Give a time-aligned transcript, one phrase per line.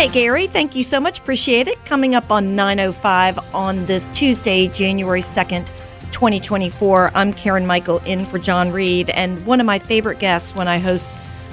[0.00, 1.18] Hey, Gary, thank you so much.
[1.18, 1.84] Appreciate it.
[1.84, 5.66] Coming up on 9.05 on this Tuesday, January 2nd,
[6.10, 7.10] 2024.
[7.14, 9.10] I'm Karen Michael in for John Reed.
[9.10, 11.10] And one of my favorite guests when I host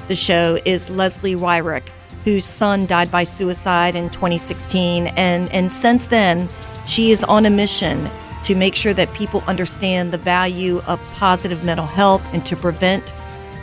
[0.07, 1.89] the show is Leslie Weirich,
[2.23, 5.07] whose son died by suicide in 2016.
[5.07, 6.47] And, and since then,
[6.85, 8.09] she is on a mission
[8.45, 13.11] to make sure that people understand the value of positive mental health and to prevent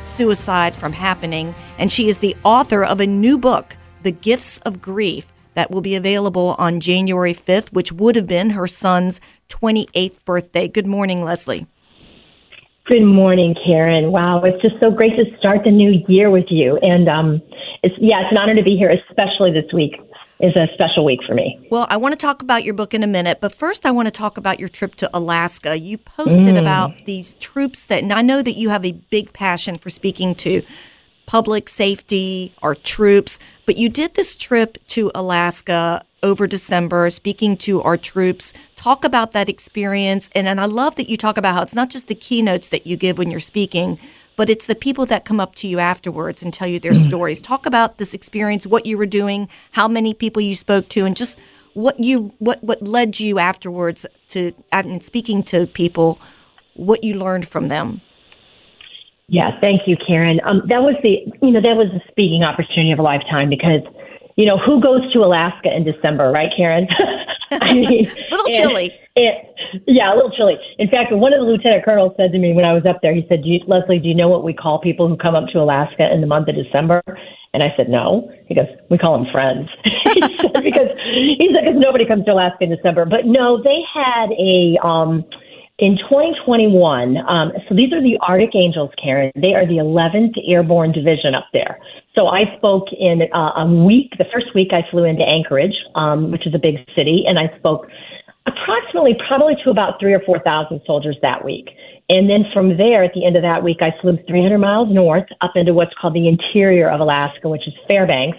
[0.01, 1.55] suicide from happening.
[1.79, 5.81] And she is the author of a new book, The Gifts of Grief, that will
[5.81, 10.69] be available on January 5th, which would have been her son's 28th birthday.
[10.69, 11.67] Good morning, Leslie.
[12.85, 14.13] Good morning, Karen.
[14.13, 16.77] Wow, it's just so great to start the new year with you.
[16.83, 17.41] And um,
[17.83, 19.95] it's yeah, it's an honor to be here, especially this week
[20.41, 21.67] is a special week for me.
[21.71, 24.07] Well, I want to talk about your book in a minute, but first I want
[24.07, 25.79] to talk about your trip to Alaska.
[25.79, 26.61] You posted mm.
[26.61, 30.35] about these troops that, and I know that you have a big passion for speaking
[30.37, 30.63] to
[31.27, 37.83] public safety, our troops, but you did this trip to Alaska over December, speaking to
[37.83, 38.53] our troops.
[38.77, 40.31] Talk about that experience.
[40.35, 42.87] And, and I love that you talk about how it's not just the keynotes that
[42.87, 43.99] you give when you're speaking,
[44.37, 47.03] but it's the people that come up to you afterwards and tell you their mm-hmm.
[47.03, 47.43] stories.
[47.43, 51.15] Talk about this experience, what you were doing, how many people you spoke to, and
[51.15, 51.39] just
[51.75, 56.19] what you what what led you afterwards to and speaking to people,
[56.75, 58.01] what you learned from them.
[59.29, 60.41] Yeah, thank you, Karen.
[60.45, 63.81] Um, that was the you know that was the speaking opportunity of a lifetime because
[64.37, 66.87] you know who goes to Alaska in December, right, Karen?
[67.51, 68.93] I mean, a little chilly.
[69.17, 69.33] And,
[69.87, 70.57] yeah, a little chilly.
[70.79, 73.15] In fact, one of the lieutenant colonels said to me when I was up there,
[73.15, 75.49] he said, do you, "Leslie, do you know what we call people who come up
[75.53, 77.01] to Alaska in the month of December?"
[77.55, 81.65] And I said, "No." He goes, "We call them friends." he said, because he said
[81.65, 83.07] because nobody comes to Alaska in December.
[83.07, 84.77] But no, they had a.
[84.85, 85.25] um
[85.79, 89.33] in 2021, um, so these are the Arctic Angels, Karen.
[89.35, 91.81] They are the 11th Airborne Division up there.
[92.15, 94.13] So I spoke in uh, a week.
[94.19, 97.51] The first week I flew into Anchorage, um, which is a big city, and I
[97.59, 97.89] spoke
[98.47, 101.71] approximately probably to about three or 4,000 soldiers that week.
[102.09, 105.27] And then from there, at the end of that week, I flew 300 miles north
[105.41, 108.39] up into what's called the interior of Alaska, which is Fairbanks.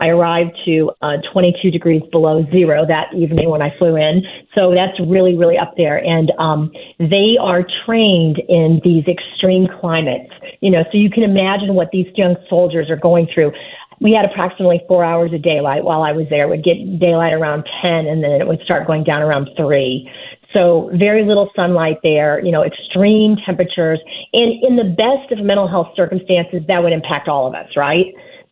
[0.00, 4.22] I arrived to uh, 22 degrees below zero that evening when I flew in.
[4.54, 5.98] So that's really, really up there.
[5.98, 10.32] And um, they are trained in these extreme climates.
[10.60, 13.52] You know, so you can imagine what these young soldiers are going through
[14.00, 16.48] we had approximately four hours of daylight while I was there.
[16.48, 20.10] Would get daylight around 10 and then it would start going down around 3.
[20.52, 24.00] So very little sunlight there, you know, extreme temperatures.
[24.32, 28.06] And in the best of mental health circumstances, that would impact all of us, right?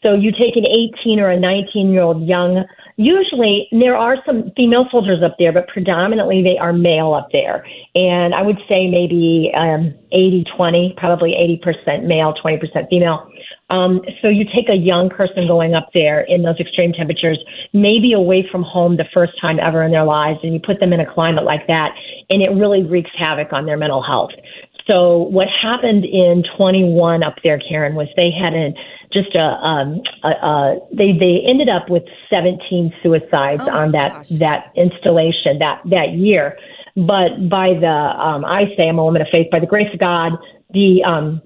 [0.04, 2.64] So you take an 18 or a 19 year old young,
[2.96, 7.64] usually there are some female soldiers up there, but predominantly they are male up there.
[7.94, 13.30] And I would say maybe um, 80 20, probably 80% male, 20% female.
[13.70, 17.38] Um, so you take a young person going up there in those extreme temperatures,
[17.72, 20.92] maybe away from home the first time ever in their lives, and you put them
[20.92, 21.92] in a climate like that,
[22.28, 24.32] and it really wreaks havoc on their mental health.
[24.86, 28.72] So what happened in 21 up there, Karen, was they had a
[29.12, 34.12] just a, um, a, a they they ended up with 17 suicides oh on that
[34.12, 34.28] gosh.
[34.40, 36.58] that installation that that year.
[36.96, 39.50] But by the um, I say I'm a woman of faith.
[39.50, 40.32] By the grace of God,
[40.70, 41.40] the um,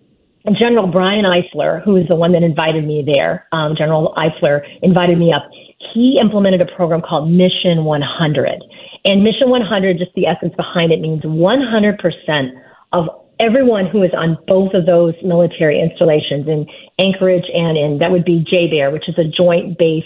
[0.58, 5.18] General Brian Eifler, who is the one that invited me there, um, General Eifler invited
[5.18, 5.48] me up.
[5.94, 8.64] He implemented a program called Mission 100.
[9.04, 12.50] And Mission 100, just the essence behind it, means 100%
[12.92, 13.08] of
[13.40, 16.66] everyone who is on both of those military installations in
[16.98, 20.04] Anchorage and in, that would be JBER, which is a joint base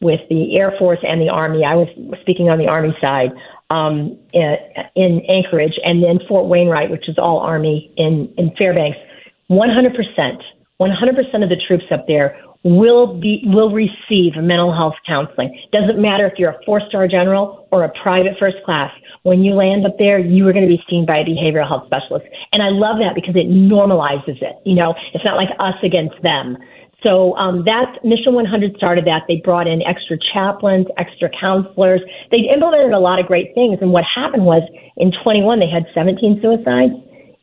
[0.00, 1.64] with the Air Force and the Army.
[1.64, 1.88] I was
[2.20, 3.30] speaking on the Army side
[3.70, 4.56] um, in,
[4.96, 8.98] in Anchorage, and then Fort Wainwright, which is all Army in, in Fairbanks
[9.50, 10.42] 100%,
[10.80, 15.60] 100% of the troops up there will be will receive mental health counseling.
[15.72, 18.92] Doesn't matter if you're a four star general or a private first class.
[19.22, 21.86] When you land up there, you are going to be seen by a behavioral health
[21.86, 22.26] specialist.
[22.52, 24.58] And I love that because it normalizes it.
[24.66, 26.58] You know, it's not like us against them.
[27.02, 29.22] So um, that Mission 100 started that.
[29.26, 32.00] They brought in extra chaplains, extra counselors.
[32.30, 33.78] They implemented a lot of great things.
[33.80, 34.62] And what happened was
[34.96, 36.94] in 21, they had 17 suicides.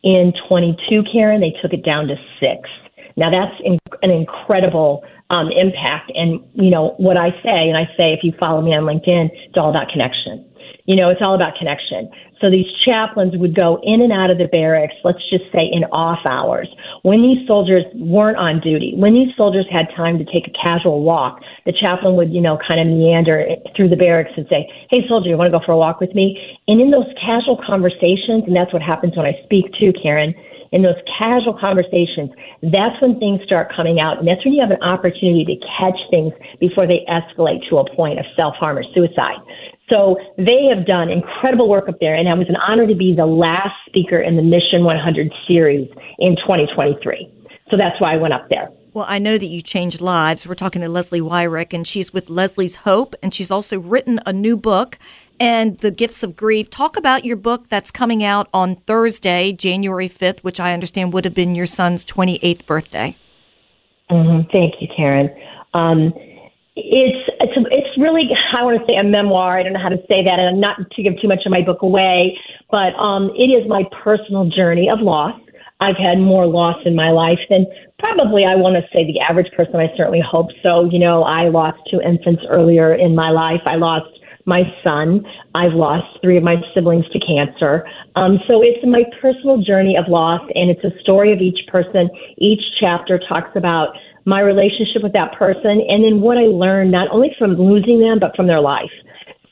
[0.03, 2.69] In 22, Karen, they took it down to six.
[3.17, 6.11] Now that's in, an incredible um, impact.
[6.15, 9.29] And you know what I say, and I say if you follow me on LinkedIn,
[9.47, 10.48] it's all about connection.
[10.89, 12.09] You know, it's all about connection.
[12.41, 15.83] So these chaplains would go in and out of the barracks, let's just say in
[15.94, 16.68] off hours,
[17.03, 21.03] when these soldiers weren't on duty, when these soldiers had time to take a casual
[21.03, 23.45] walk, the chaplain would, you know, kind of meander
[23.77, 26.15] through the barracks and say, Hey soldier, you want to go for a walk with
[26.15, 26.41] me?
[26.68, 30.33] And in those casual conversations, and that's what happens when I speak too, Karen,
[30.71, 32.30] in those casual conversations,
[32.62, 34.19] that's when things start coming out.
[34.19, 37.95] And that's when you have an opportunity to catch things before they escalate to a
[37.95, 39.42] point of self harm or suicide.
[39.89, 43.13] So they have done incredible work up there, and it was an honor to be
[43.15, 45.89] the last speaker in the Mission 100 series
[46.19, 47.31] in 2023.
[47.71, 48.69] So that's why I went up there.
[48.94, 50.47] Well, I know that you changed lives.
[50.47, 54.33] We're talking to Leslie Weirich, and she's with Leslie's Hope, and she's also written a
[54.33, 54.97] new book
[55.39, 56.69] and The Gifts of Grief.
[56.69, 61.25] Talk about your book that's coming out on Thursday, January 5th, which I understand would
[61.25, 63.15] have been your son's 28th birthday.
[64.09, 64.50] Mm-hmm.
[64.51, 65.30] Thank you, Karen.
[65.74, 66.13] Um,
[66.83, 69.59] it's it's it's really I want to say a memoir.
[69.59, 71.61] I don't know how to say that, and not to give too much of my
[71.61, 72.37] book away,
[72.71, 75.39] but um, it is my personal journey of loss.
[75.81, 77.65] I've had more loss in my life than
[77.99, 79.75] probably I want to say the average person.
[79.77, 80.89] I certainly hope so.
[80.91, 83.61] You know, I lost two infants earlier in my life.
[83.65, 84.11] I lost
[84.45, 85.23] my son.
[85.55, 87.87] I've lost three of my siblings to cancer.
[88.15, 92.09] Um, so it's my personal journey of loss, and it's a story of each person.
[92.37, 93.95] Each chapter talks about
[94.29, 98.19] my relationship with that person, and then what I learned not only from losing them,
[98.19, 98.93] but from their life.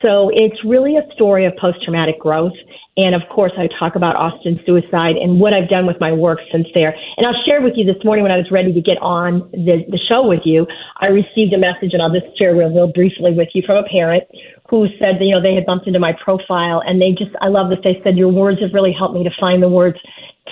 [0.02, 2.54] So it's really a story of post traumatic growth.
[2.98, 6.40] And of course, I talk about Austin suicide and what I've done with my work
[6.52, 6.94] since there.
[7.18, 9.86] And I'll share with you this morning when I was ready to get on the,
[9.90, 10.66] the show with you,
[11.02, 13.88] I received a message, and I'll just share real, real briefly with you from a
[13.90, 14.24] parent
[14.70, 17.48] who said that, you know, they had bumped into my profile and they just, I
[17.48, 19.98] love that they said, your words have really helped me to find the words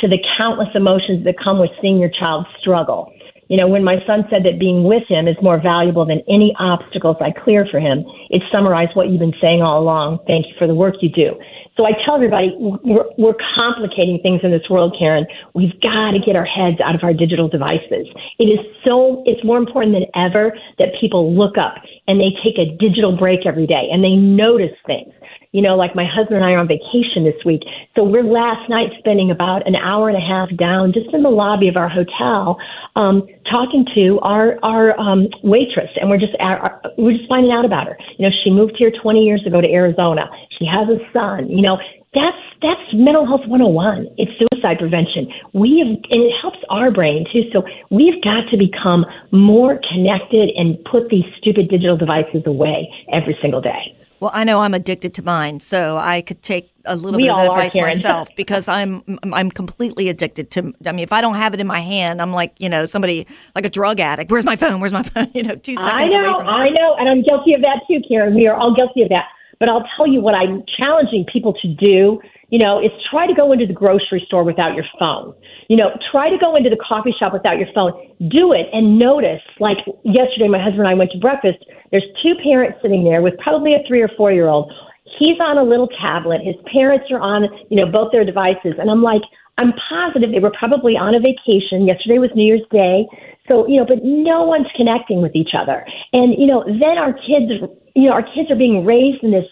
[0.02, 3.12] to the countless emotions that come with seeing your child struggle.
[3.48, 6.56] You know, when my son said that being with him is more valuable than any
[6.60, 10.20] obstacles I clear for him, it summarized what you've been saying all along.
[10.26, 11.38] Thank you for the work you do.
[11.78, 15.28] So I tell everybody we're, we're complicating things in this world, Karen.
[15.54, 18.08] We've got to get our heads out of our digital devices.
[18.40, 21.76] It is so, it's more important than ever that people look up
[22.08, 25.14] and they take a digital break every day and they notice things
[25.56, 27.64] you know, like my husband and I are on vacation this week.
[27.96, 31.32] So we're last night spending about an hour and a half down just in the
[31.32, 32.60] lobby of our hotel,
[32.98, 37.64] um, talking to our, our, um, waitress and we're just, our, we're just finding out
[37.64, 37.98] about her.
[38.20, 40.28] You know, she moved here 20 years ago to Arizona.
[40.60, 41.80] She has a son, you know,
[42.14, 47.26] that's that's mental health 101 it's suicide prevention we have and it helps our brain
[47.28, 47.62] too so
[47.92, 49.04] we've got to become
[49.34, 53.92] more connected and put these stupid digital devices away every single day
[54.26, 57.32] well, I know I'm addicted to mine, so I could take a little we bit
[57.32, 60.74] of advice myself because I'm I'm completely addicted to.
[60.84, 63.28] I mean, if I don't have it in my hand, I'm like you know somebody
[63.54, 64.32] like a drug addict.
[64.32, 64.80] Where's my phone?
[64.80, 65.30] Where's my phone?
[65.36, 65.94] You know, two seconds.
[65.94, 68.34] I know, I know, and I'm guilty of that too, Karen.
[68.34, 69.26] We are all guilty of that.
[69.60, 73.34] But I'll tell you what I'm challenging people to do you know, is try to
[73.34, 75.34] go into the grocery store without your phone.
[75.70, 77.92] You know, try to go into the coffee shop without your phone.
[78.30, 79.42] Do it and notice.
[79.60, 81.66] Like yesterday, my husband and I went to breakfast.
[81.92, 84.72] There's two parents sitting there with probably a three or four year old.
[85.20, 86.42] He's on a little tablet.
[86.44, 88.76] His parents are on, you know, both their devices.
[88.78, 89.22] And I'm like,
[89.58, 91.88] I'm positive they were probably on a vacation.
[91.88, 93.08] Yesterday was New Year's Day.
[93.48, 95.86] So, you know, but no one's connecting with each other.
[96.12, 97.54] And, you know, then our kids,
[97.96, 99.46] you know, our kids are being raised in this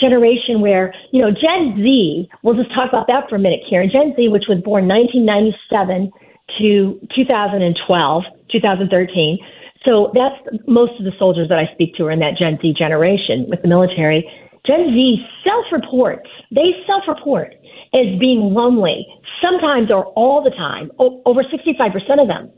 [0.00, 3.90] generation where, you know, Gen Z, we'll just talk about that for a minute, Karen.
[3.90, 6.10] Gen Z, which was born 1997
[6.58, 9.38] to 2012, 2013.
[9.84, 10.34] So that's
[10.66, 13.62] most of the soldiers that I speak to are in that Gen Z generation with
[13.62, 14.26] the military.
[14.66, 17.54] Gen Z self reports, they self report
[17.94, 19.06] as being lonely,
[19.40, 22.50] sometimes or all the time, over 65% of them.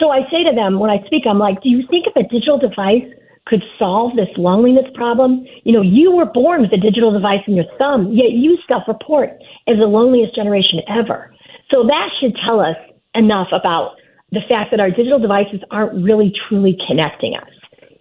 [0.00, 2.22] So I say to them when I speak, I'm like, do you think if a
[2.22, 3.04] digital device
[3.48, 5.44] could solve this loneliness problem.
[5.64, 8.84] You know, you were born with a digital device in your thumb, yet you self
[8.86, 9.30] report
[9.66, 11.34] as the loneliest generation ever.
[11.70, 12.76] So that should tell us
[13.14, 13.96] enough about
[14.30, 17.48] the fact that our digital devices aren't really truly connecting us.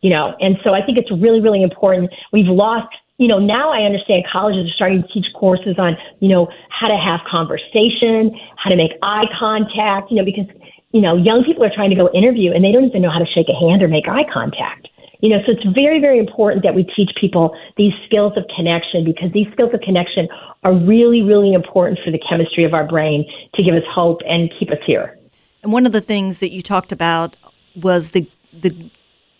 [0.02, 2.12] You know, and so I think it's really, really important.
[2.32, 6.30] We've lost you know, now I understand colleges are starting to teach courses on, you
[6.30, 8.30] know, how to have conversation,
[8.62, 10.46] how to make eye contact, you know, because
[10.92, 13.20] you know, young people are trying to go interview and they don't even know how
[13.20, 14.87] to shake a hand or make eye contact.
[15.22, 19.04] You know, so it's very, very important that we teach people these skills of connection
[19.04, 20.28] because these skills of connection
[20.64, 24.52] are really, really important for the chemistry of our brain to give us hope and
[24.60, 25.18] keep us here.
[25.64, 27.36] And one of the things that you talked about
[27.76, 28.90] was the the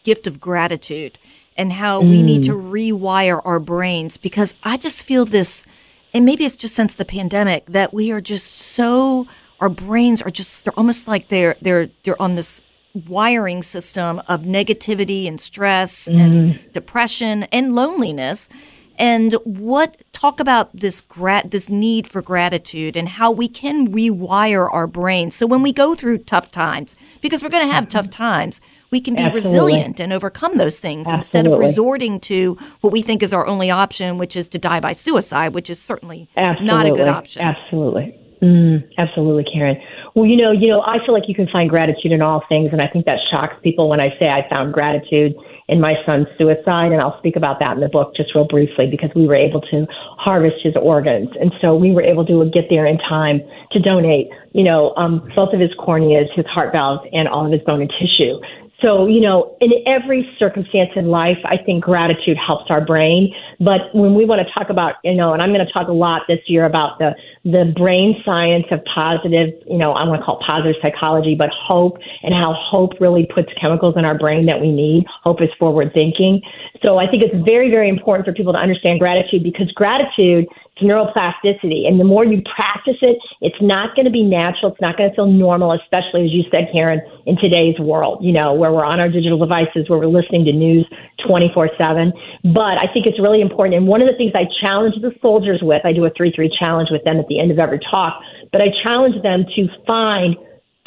[0.04, 1.18] gift of gratitude
[1.58, 2.10] and how mm.
[2.10, 5.66] we need to rewire our brains because I just feel this
[6.14, 9.28] and maybe it's just since the pandemic that we are just so
[9.60, 12.62] our brains are just they're almost like they're they're they're on this
[13.08, 16.20] wiring system of negativity and stress mm.
[16.20, 18.50] and depression and loneliness
[18.98, 24.72] and what talk about this grat this need for gratitude and how we can rewire
[24.72, 28.10] our brains so when we go through tough times because we're going to have tough
[28.10, 29.50] times we can be Absolutely.
[29.50, 31.20] resilient and overcome those things Absolutely.
[31.20, 34.80] instead of resorting to what we think is our only option which is to die
[34.80, 36.66] by suicide which is certainly Absolutely.
[36.66, 38.18] not a good option Absolutely.
[38.42, 39.78] Mm, absolutely, Karen.
[40.18, 42.70] Well, you know, you know, I feel like you can find gratitude in all things,
[42.72, 45.36] and I think that shocks people when I say I found gratitude
[45.70, 48.88] in my son's suicide, and I'll speak about that in the book just real briefly
[48.90, 49.86] because we were able to
[50.18, 53.42] harvest his organs, and so we were able to get there in time
[53.74, 57.52] to donate, you know, um, both of his corneas, his heart valves, and all of
[57.52, 58.42] his bone and tissue.
[58.82, 63.34] So, you know, in every circumstance in life, I think gratitude helps our brain.
[63.60, 65.94] But when we want to talk about, you know, and I'm going to talk a
[65.94, 70.26] lot this year about the, the brain science of positive, you know, I want to
[70.26, 74.46] call it positive psychology, but hope and how hope really puts chemicals in our brain
[74.46, 75.06] that we need.
[75.24, 76.42] Hope is forward thinking.
[76.84, 80.46] So I think it's very, very important for people to understand gratitude because gratitude
[80.82, 81.88] neuroplasticity.
[81.88, 84.72] And the more you practice it, it's not going to be natural.
[84.72, 88.32] It's not going to feel normal, especially as you said, Karen, in today's world, you
[88.32, 90.86] know, where we're on our digital devices, where we're listening to news
[91.26, 92.14] 24 7.
[92.54, 93.76] But I think it's really important.
[93.76, 96.52] And one of the things I challenge the soldiers with, I do a 3 3
[96.62, 100.36] challenge with them at the end of every talk, but I challenge them to find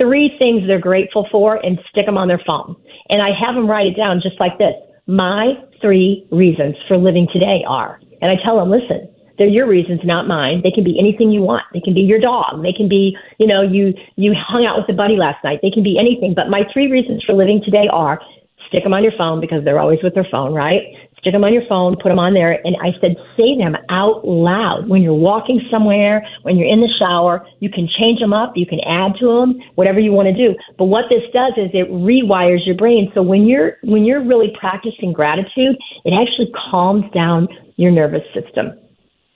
[0.01, 2.75] three things they're grateful for and stick them on their phone.
[3.11, 4.75] And I have them write it down just like this.
[5.07, 9.09] My three reasons for living today are, and I tell them, listen,
[9.41, 10.61] they're your reasons, not mine.
[10.63, 11.65] They can be anything you want.
[11.73, 12.61] They can be your dog.
[12.61, 15.61] They can be, you know, you you hung out with a buddy last night.
[15.65, 16.37] They can be anything.
[16.37, 18.21] But my three reasons for living today are
[18.69, 20.93] stick them on your phone because they're always with their phone, right?
[21.25, 24.29] Stick them on your phone, put them on there, and I said say them out
[24.29, 27.41] loud when you're walking somewhere, when you're in the shower.
[27.61, 30.53] You can change them up, you can add to them, whatever you want to do.
[30.77, 33.09] But what this does is it rewires your brain.
[33.17, 37.49] So when you're when you're really practicing gratitude, it actually calms down
[37.81, 38.77] your nervous system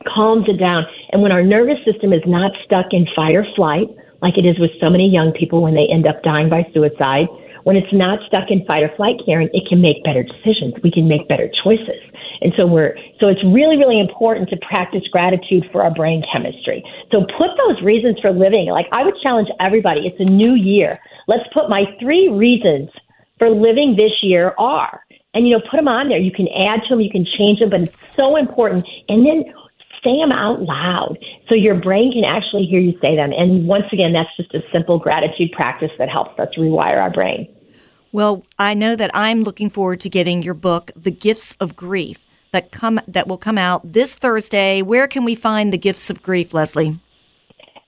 [0.06, 0.84] calms it down.
[1.12, 3.88] And when our nervous system is not stuck in fight or flight,
[4.22, 7.26] like it is with so many young people when they end up dying by suicide,
[7.64, 10.74] when it's not stuck in fight or flight, Karen, it can make better decisions.
[10.82, 12.00] We can make better choices.
[12.40, 16.84] And so we're, so it's really, really important to practice gratitude for our brain chemistry.
[17.10, 18.68] So put those reasons for living.
[18.68, 20.06] Like I would challenge everybody.
[20.06, 21.00] It's a new year.
[21.26, 22.90] Let's put my three reasons
[23.38, 25.00] for living this year are,
[25.32, 26.18] and you know, put them on there.
[26.18, 28.86] You can add to them, you can change them, but it's so important.
[29.08, 29.44] And then
[30.04, 31.18] say them out loud
[31.48, 33.32] so your brain can actually hear you say them.
[33.32, 37.48] And once again, that's just a simple gratitude practice that helps us rewire our brain.
[38.12, 42.24] Well, I know that I'm looking forward to getting your book, The Gifts of Grief,
[42.52, 44.82] that come that will come out this Thursday.
[44.82, 47.00] Where can we find The Gifts of Grief, Leslie?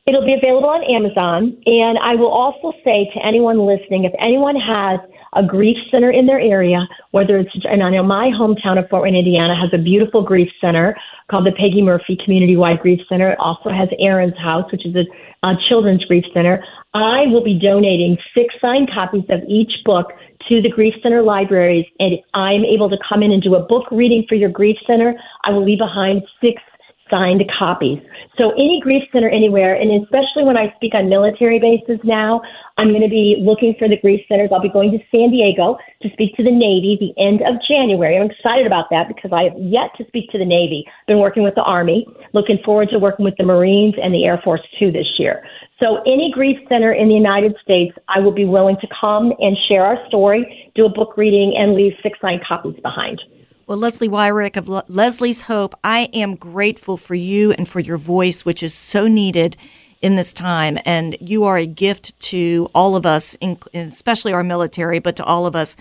[0.06, 1.56] It'll be available on Amazon.
[1.66, 4.98] And I will also say to anyone listening, if anyone has
[5.36, 9.02] a grief center in their area, whether it's, and I know my hometown of Fort
[9.02, 10.96] Wayne, Indiana has a beautiful grief center
[11.30, 13.32] called the Peggy Murphy Community Wide Grief Center.
[13.32, 15.04] It also has Erin's House, which is a,
[15.46, 16.64] a children's grief center.
[16.94, 20.12] I will be donating six signed copies of each book
[20.48, 23.66] to the Grief Center libraries, and if I'm able to come in and do a
[23.66, 25.14] book reading for your grief center,
[25.44, 26.62] I will leave behind six
[27.10, 27.98] signed copies.
[28.38, 32.42] So any grief center anywhere, and especially when I speak on military bases now,
[32.76, 34.50] I'm going to be looking for the grief centers.
[34.52, 38.18] I'll be going to San Diego to speak to the Navy the end of January.
[38.18, 40.84] I'm excited about that because I have yet to speak to the Navy.
[41.06, 44.40] Been working with the Army, looking forward to working with the Marines and the Air
[44.44, 45.46] Force too this year.
[45.80, 49.56] So any grief center in the United States, I will be willing to come and
[49.68, 53.20] share our story, do a book reading, and leave six signed copies behind.
[53.68, 57.98] Well, Leslie Weirich of Le- Leslie's Hope, I am grateful for you and for your
[57.98, 59.56] voice, which is so needed
[60.00, 60.78] in this time.
[60.84, 63.36] And you are a gift to all of us,
[63.74, 65.76] especially our military, but to all of us.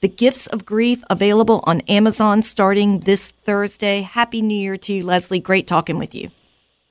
[0.00, 4.00] The Gifts of Grief available on Amazon starting this Thursday.
[4.02, 5.38] Happy New Year to you, Leslie.
[5.38, 6.32] Great talking with you.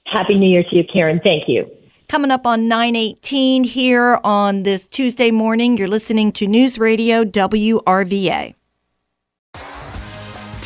[0.06, 1.20] Happy New Year to you, Karen.
[1.22, 1.70] Thank you.
[2.08, 8.54] Coming up on 918 here on this Tuesday morning, you're listening to News Radio WRVA.